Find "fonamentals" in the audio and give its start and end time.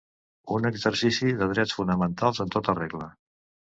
1.81-2.41